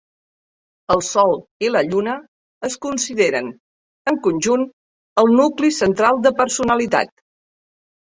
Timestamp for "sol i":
1.07-1.67